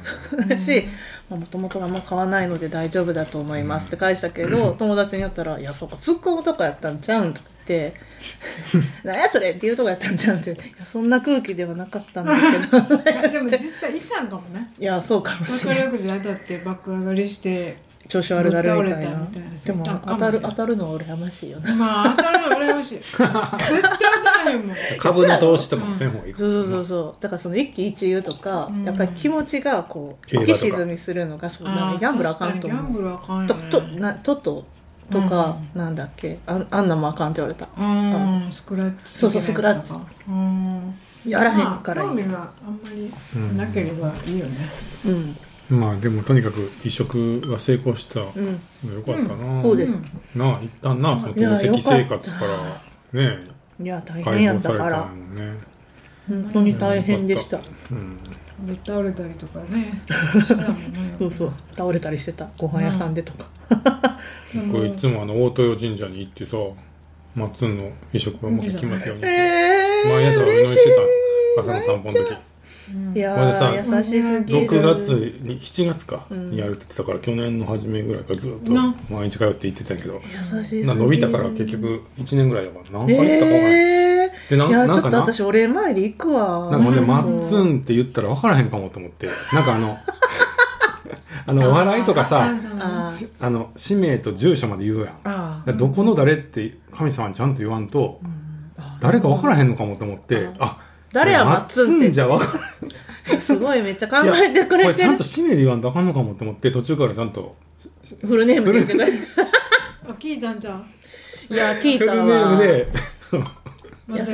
[0.57, 0.57] じ。
[0.63, 0.87] し
[1.29, 7.99] もともとあんま買わないので大丈夫だと思いますって返したけど、友達に言ったら「いやそうか突っ込むとこやったんちゃうん」とか言って
[9.05, 12.97] 「何やそれ」っていうとこやったんちゃうんって「いやそんな空気ではなかったんだけど。
[13.29, 14.73] でも実際いたんかもね。
[14.79, 17.77] いやそうかもしれない宝くじ当たって爆上がりして
[18.09, 19.17] 調子悪なるみたいな。
[19.19, 19.49] みたいな。
[19.63, 21.71] でも当たる当たるのは羨ましいよね。
[21.75, 22.97] まあ当たるの羨ましい。
[23.05, 24.75] 絶対当たらへんもん。
[24.97, 26.33] 株の投資とかもせん方がいい。
[26.33, 27.23] かそうもそうそうそう。
[27.23, 28.83] だからその一喜一憂とか、うん。
[28.83, 33.69] やっぱり気持ちがこう浮き沈みするのがそうだあーねギャンブルあかんと確かにギャン思うブルあかんよとね。
[33.69, 34.65] となトト
[35.11, 35.81] とか、うん。
[35.81, 36.39] なんだっけ？
[36.47, 37.67] ああんなんもあかんって言われた。
[37.77, 39.17] うんスクラッチ。
[39.17, 39.93] そうそうスクラッチ。
[40.27, 40.95] うん。
[41.27, 42.89] やらへんからいいまあ興味があんま
[43.51, 44.69] りなければいいよね。
[45.05, 45.37] うん
[45.69, 48.95] まあでもとにかく移植は成功したのうん。
[48.95, 49.93] よかったな、そうです。
[49.93, 50.03] ん
[50.35, 52.51] なあ一旦なその透析生活かよ
[53.13, 53.37] らね
[53.81, 55.09] いや大変解やったから。
[55.35, 55.53] ね。
[56.27, 57.59] 本当に大変でした。
[57.91, 58.17] うん。
[58.61, 60.01] ぶっ倒れたりとかね。
[61.19, 61.53] そうそう。
[61.77, 62.49] 倒れたりしてた。
[62.57, 63.47] ご飯屋さんでとか、
[64.53, 66.57] でもこれいつもあの大豊神社に行ってさ
[67.35, 70.95] マッツンの移植がうまくいきますようにえー、毎朝お祈りして
[71.55, 71.61] た。
[71.61, 72.31] 朝の散歩の時。
[72.31, 72.48] うん
[73.15, 74.67] いやこれさー優しすぎる。
[74.67, 75.09] 6月
[75.41, 76.51] に7月かうん。
[76.51, 78.95] にやるって言ってたから去年の初めぐらいからずっとな。
[79.09, 80.21] 毎日通って行ってたんやけど。
[80.55, 80.87] 優しすぎる。
[80.87, 86.69] な伸びたから結局1年ぐらいだから何回行ったか分からないえでなー、いやちょっとなんかな私お礼参り行くわ。
[86.71, 87.07] なんかほんで、うん。
[87.07, 89.97] マッツンって言ったら分からへんかもと思って、なんかあの、
[91.45, 92.53] あの、お笑いとかさ、
[93.39, 95.77] あの、氏名と住所まで言うやん。
[95.77, 98.19] どこの誰って神様にちゃんと言わんと、
[98.99, 100.77] 誰か分からへんのかもと思って、あ、
[101.11, 102.11] 誰やマッツンって。
[102.11, 102.59] じゃ分か
[103.31, 104.93] らすごいめっちゃ考えてくこれてる。
[104.93, 107.55] れちゃんと氏名で言わんとあかんのかもと思って、途中からちゃんと、
[108.21, 109.11] フルネームで言ってくれ
[110.19, 110.85] 聞いたんじゃん。
[111.49, 112.23] いや聞いたわ。
[112.23, 112.87] フルネームで、
[114.13, 114.25] いや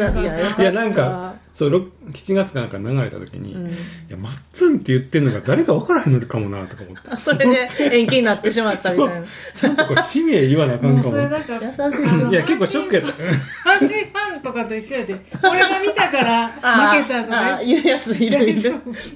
[0.62, 1.80] いやなんか、そう、ろ
[2.12, 3.70] 7月かなんか流れた時に、いうん。
[4.10, 7.10] や、マッツンって言ってんのが誰か分からへんのかもなとか思って。
[7.10, 9.28] あそれで延期になってしまったみたいな。
[9.54, 11.00] ちゃんとこれ氏名言わなあかんも。
[11.00, 11.12] うかも。
[11.12, 13.10] それなんか優しいいや、結構ショックやった。
[13.10, 15.15] 阪神ファンとかと一緒やで。
[15.44, 16.48] 俺が見たから
[17.00, 18.74] 負けたとか言うやついるいる。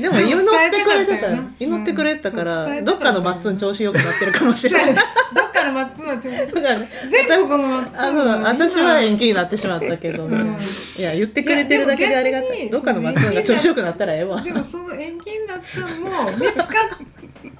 [0.00, 1.38] でも祈ってくれてたよ。
[1.60, 4.94] 祈ってくれてたからどっかのマッツン調子よくなってるかもしれない。
[4.94, 5.00] ど
[5.42, 8.32] っかのマッツンはちょっとだから全国のマッツンあそうだ。
[8.48, 10.56] 私は延期になってしまったけど、うん。
[10.98, 12.70] いや言ってくれてるだけでありがたい。
[12.70, 14.42] どっかのマッツンが調子よくなったらええわ。
[14.42, 16.66] でもその延期になったのも見つかっ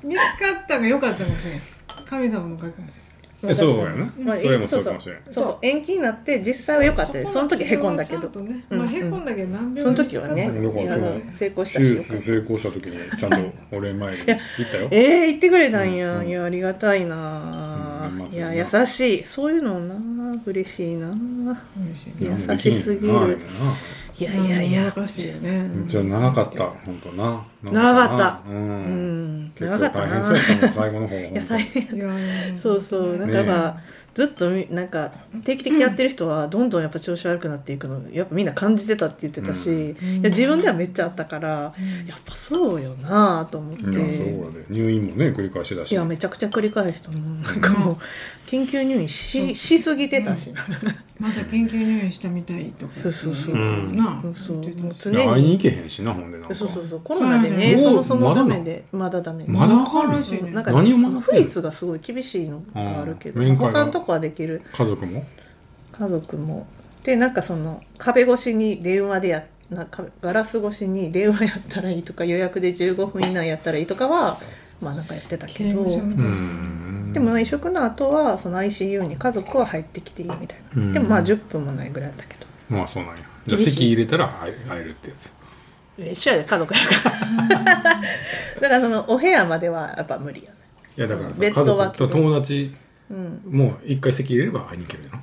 [0.02, 0.24] 見つか
[0.62, 1.60] ったが良かったかもしれない
[2.06, 3.04] 神様のおかげかもしれない
[3.54, 5.44] そうやな、まあそれもそうかもしれないそう。
[5.44, 8.28] そう延期になって実際は良かったですその時へこんだけど。
[8.40, 10.50] ねうんまあ、へこんだけど何そ秒の時はね。
[11.38, 14.26] 成功した手し術成功した時にちゃんとお礼前行っ
[14.70, 14.88] たよ。
[14.90, 17.50] えー、言ってくれたんや、うんいやありがたいな。
[17.68, 17.73] うん
[18.18, 19.24] 年末いにや優しい。
[19.24, 22.37] そういうのな嬉しいな嬉しいね。
[22.48, 23.38] 優しすぎる
[24.18, 24.88] いやいやいや。
[24.88, 25.70] おかしいよね。
[25.87, 26.64] じゃあ長かった。
[26.64, 27.44] 本当な。
[27.62, 28.42] 長かった。
[28.48, 29.46] ううん。
[29.46, 31.96] ん結構長かったな最後の方いや大変。
[31.96, 32.09] いや
[32.59, 33.16] そうそう。
[33.16, 33.81] なんかやっぱ、
[34.14, 35.11] ずっとみなんか
[35.42, 38.00] 定期的にやってる人はどんどんやっぱ調子悪くなっていくの。
[38.12, 39.74] やっぱみんな感じてたって言ってたし、うん。
[39.81, 42.07] いや自分ではめっちゃあったから、うん。
[42.07, 45.90] やっぱそうよなと思って、いやそうやで入院もね繰り返しだし。
[45.90, 47.42] いやめちゃくちゃ繰り返したもん。
[47.42, 47.96] なんかもう
[48.46, 50.55] 緊急入院ししすぎてたし、
[51.18, 53.55] まだ緊急入院したみたいとかそうそうそう。
[53.55, 53.94] うん。
[53.96, 54.35] なそう。
[54.37, 56.55] そう常いや会いにに行けへんしなほんでなんか。
[56.55, 57.00] そうそうそう。
[57.05, 57.83] コロナでね、うん。
[57.83, 59.44] そもそもダメでまだダメ。
[59.46, 60.22] まだわかる？
[60.24, 64.62] しなんか何を学不立がすごい厳しいのがあるけど、他のとこはできる。
[64.72, 65.24] 家族も？
[65.92, 66.66] 家族も。
[67.05, 74.40] でなんかその壁越しに電話でやなんかガラス越しに電話やったらいいとか予約で15分以内やったらいいとかは
[74.81, 75.85] まあなんかやってたけど。
[75.85, 76.83] 刑務所みうたいな、ん
[77.14, 80.92] でも移植の後はその ICU に家族は入ってきていいみたいな、うん。
[80.92, 82.46] でもまあ10分もないぐらいだけど。
[82.68, 83.22] まあそうなんや。
[83.46, 85.33] じゃあ席入れたら会え会えるってやつ。
[86.12, 87.64] 一緒やで家族やから。
[88.61, 90.57] だからそのお部屋まではやっぱ無理やね。
[90.96, 92.74] いやだからベ家ッド脇族と友達
[93.11, 93.40] うん。
[93.48, 95.18] も一回席入れれば会いに行けるやろ。
[95.18, 95.20] い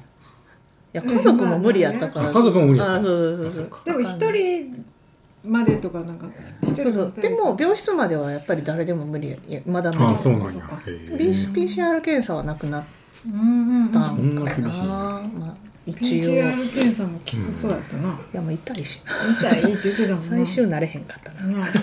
[0.94, 2.96] や家族も無理やったから、あ家族も無理やった。
[2.96, 4.86] あそうそうそうあでも一人
[5.44, 6.28] までとかなんか
[6.64, 7.14] そうそう。
[7.20, 10.04] でも病室まではやっぱり誰でも無理まだ無理。
[10.06, 10.64] ああそうなんや。
[10.86, 12.84] PCR 検査はなくなっ
[13.30, 13.90] うんうんうん。
[13.92, 15.54] たそんんかなな厳しいまあ
[15.86, 15.90] 一応。
[15.90, 19.02] い PCR 検査もきつそうやったな、やもう痛いし。
[19.42, 20.22] な痛いって言ってたもんな。
[20.22, 21.66] 最終なれへんかったな。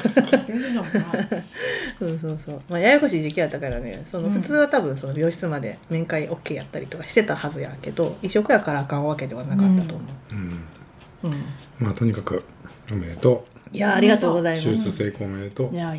[1.99, 2.61] そうそうそう。
[2.69, 4.05] まあややこしい時期やったからね。
[4.11, 4.35] そのうん。
[4.35, 10.35] 普通は多分その病室まで面会 OK やったりとかしてたはずやけど移植やからあかんわけではなかったと思う。
[10.35, 10.65] ん。
[11.25, 11.33] う、うん。
[11.81, 12.45] まあとにかく
[12.91, 14.69] おめでといやありがとうございます。
[14.69, 15.75] う手術成功おめでとう。
[15.75, 15.95] いや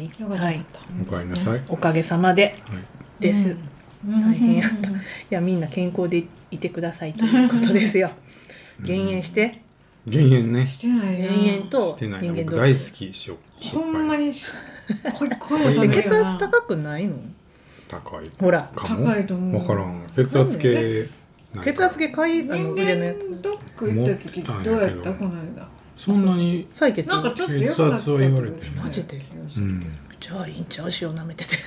[0.58, 0.80] った。
[0.80, 1.62] はいお帰りなさい。
[1.68, 2.84] おかげさまではい。
[3.20, 3.56] です、いう
[4.08, 4.22] ん。
[4.22, 4.90] 大変やった。
[5.30, 8.12] やみんな健康でいてくださいということですよ。
[8.84, 9.62] 減塩して。
[10.08, 10.66] 減塩ね。
[10.66, 11.28] してないな。
[11.28, 12.22] 減塩としてない。
[12.22, 13.14] 人間ド大好き塩。
[13.14, 17.16] しょほんまっにこいこいこいで血圧高くないの？
[17.88, 18.32] 高い。
[18.40, 18.72] ほら。
[18.74, 19.60] 高いと思う。
[19.62, 20.10] 分からん。
[20.16, 21.08] 血圧計
[21.64, 23.30] 血圧計買いあの人腕のやつ。
[23.30, 25.14] 間ドック行った時どうやった？
[25.14, 25.68] この間
[26.00, 27.08] そんなに採血。
[27.08, 28.14] なんかちょっと良くなってた。
[28.14, 29.22] ってマジで
[29.58, 29.60] う。
[29.60, 29.98] ん。
[30.20, 31.58] じゃあいいんちゃう塩舐めてて。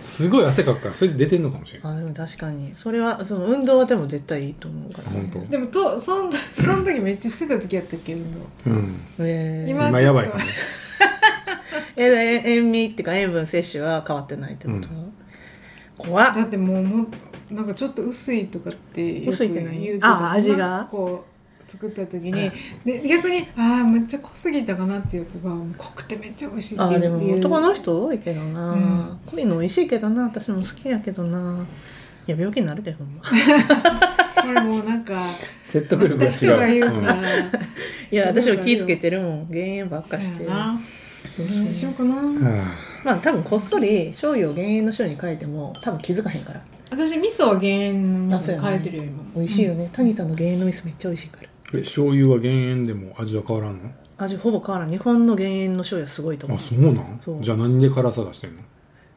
[0.00, 2.74] すごい汗かくからそれで出てんのかもしれないあでも確かに。
[2.76, 5.50] それはその運動はでも絶対いいと思うから、あ本当。
[5.50, 9.00] でもとそのその時めっちゃしてた時やったっけ運動うん。
[9.18, 10.50] えー、今今やばいかもね。
[11.96, 15.12] ええ塩味っていうか塩分摂取は変わってないってこと、うん。
[15.96, 16.34] 怖っ。
[16.34, 17.06] だってもうも
[17.50, 20.86] うなんかちょっと薄いとかってよく薄いって何言うてたあ味が？
[20.90, 21.35] こう
[21.68, 22.50] 作った時に、
[22.84, 26.96] で逆にああめっちゃ濃すぎたかなっていうやつが濃くてめっちゃ美味しいっていう。
[26.96, 28.04] あでも男の人？
[28.06, 29.18] 多いけどな、うん。
[29.26, 30.24] 濃いの美味しいけどな。
[30.24, 31.66] 私も好きやけどな
[32.26, 33.22] いや病気になるでほんま。
[34.42, 35.20] これもうなんか
[35.64, 36.32] 説得力が違う。
[36.32, 37.24] 人が言うから、うん。
[38.10, 39.50] いや私も気ぃつけてるもん。
[39.50, 40.36] 減塩ばっかして。
[40.38, 40.80] そうやな。
[41.36, 42.74] どうしようかな、は
[43.04, 46.62] まあ多分こっそり醤油を減塩の塩に変えても多分気づかへんから。
[46.88, 53.90] 私味噌は減塩のあそうやね味噌変えてるよ今美味しいよね、タニタの減塩の味噌めっちゃ美味しいからえ醤油は減塩でも味は変わらんの？
[54.18, 54.90] 味ほぼ変わらん。
[54.90, 56.58] 日本の減塩の醤油はすごいと思う。
[56.58, 57.20] あそうなん？
[57.24, 57.42] そう。
[57.42, 58.62] じゃあ何で辛さ出してんの？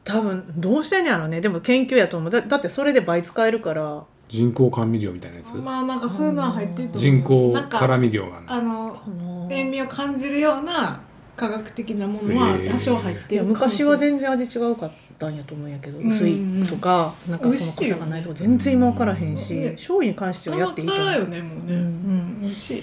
[0.04, 1.40] 多分どうしてんねやろね。
[1.40, 2.30] でも研究やと思う。
[2.30, 4.04] だだってそれで倍使えるから。
[4.28, 5.54] 人工甘味料みたいなやつ？
[5.54, 6.98] まあなんかそういうのは入ってると思う。
[6.98, 11.00] 人工なんか辛味料があるのあの塩味を感じるような
[11.36, 13.38] 科学的なものは多少入ってい。
[13.38, 21.18] や昔は全然味違うかったんやと思うんやけどうん薄いとかなんかその濃さがないとか全然今分からへんしうん醤油に関してはやっていいと思辛い。
[21.18, 22.82] ようねもうねううんん、美味しい。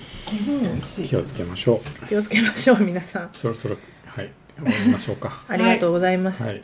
[1.04, 2.06] 気をつけましょう。
[2.08, 3.30] 気をつけましょう皆さん。
[3.34, 4.30] そろそろはい。
[4.56, 5.44] 終わりましょうか。
[5.50, 6.62] ありがとうございます、はい。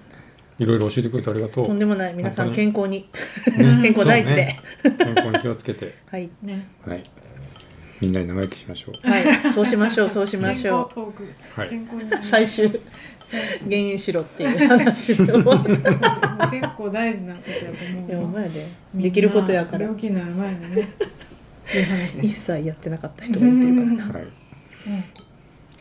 [0.60, 1.68] いろいろ教えてくれてありがとう。
[1.68, 2.14] とんでもない。
[2.14, 3.10] 皆さん健康に。
[3.58, 4.60] ね健康第一で、ね。
[4.84, 5.96] 健康に気をつけて。
[6.12, 6.30] はい。
[6.44, 6.68] ね。
[6.86, 7.04] はい。
[8.02, 9.10] みんなに長生きしましょう。
[9.10, 9.54] はい。
[9.54, 11.70] そうしましょうそうしましょ健康トーク、はい。
[11.70, 12.24] 健康に。
[12.24, 12.80] 最終
[13.68, 15.70] 減塩しろっていう話で終わった
[16.46, 20.90] もう結構大事なことやと思ういやおよ前でできることやから病気になる前にね
[21.78, 24.14] いう話で一し切やってなかった人が言ってるから。
[24.14, 24.28] なはい。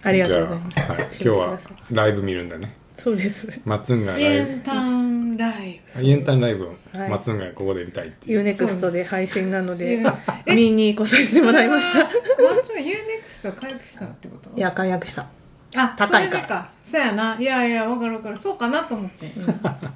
[0.04, 0.74] ありがとうございます。
[0.74, 1.58] じゃあはい、今日は
[1.90, 6.64] ライブ見るんだねそうですマッツンがたライエンタンライブイエンタンライブ。
[6.66, 7.10] をはい。
[7.10, 10.02] マッツンがここで見たいっていう、UNEXT で配信なのブで
[10.46, 12.04] え見に来させてもらいました。
[12.04, 14.50] マッツン UNEXT は回復したってこと？
[14.56, 15.26] いや解約した、
[15.74, 16.36] あ高いから。
[16.36, 16.70] それでか。
[16.84, 17.36] そうやな。
[17.38, 18.36] いやいやわかるわかる。
[18.36, 19.26] そうかなと思って。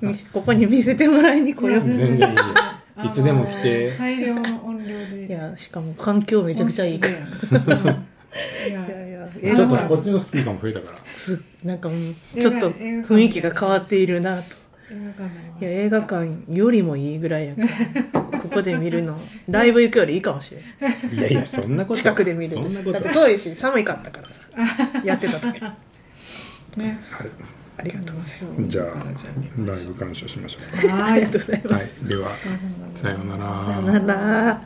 [0.03, 0.11] うん。
[0.11, 1.85] み ここに見せてもらいに来よう。
[1.85, 2.29] 全然いいよ。
[3.05, 3.89] いつでも来て。
[3.89, 5.27] 最良の音量で。
[5.29, 7.15] いやしかも環境めちゃくちゃいいから。
[7.15, 9.53] いやいやいや。
[9.53, 10.99] あちょっとこっちのスピーカーも増えたから。
[11.15, 14.57] すなんかうん映画ちょっと雰囲気が変わっているなと
[15.61, 17.63] いや映画館よりもいいぐらいやか
[18.13, 19.19] ら ここで見るの
[19.49, 21.99] ライブ行くよりいいかもしれないいやいやそんなこと。
[21.99, 22.53] 近くで見る。
[22.55, 22.93] そんなこと。
[22.93, 24.43] だって遠いし寒いかったからさ。
[25.05, 25.61] やってた時。
[26.77, 27.01] ね。
[27.11, 27.29] はい。
[27.79, 28.69] ありがとうございます。
[28.69, 28.87] じゃあ
[29.67, 31.75] ライブ鑑賞しましょうはあ りがとうございます。
[31.75, 32.31] はいでは
[32.95, 33.83] さようなら。
[33.83, 34.63] さよなら